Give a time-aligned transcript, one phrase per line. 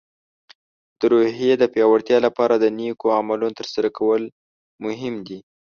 [0.99, 4.23] د روحیې د پیاوړتیا لپاره د نیکو عملونو ترسره کول
[4.89, 5.39] اړین دي.